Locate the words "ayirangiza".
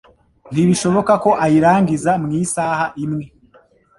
1.45-2.11